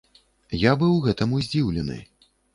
[0.61, 2.01] Я быў гэтаму здзіўлены.